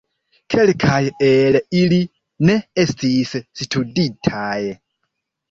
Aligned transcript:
Kelkaj 0.51 1.01
el 1.27 1.57
ili 1.81 1.99
ne 2.51 2.57
estis 2.85 3.35
studitaj. 3.63 4.57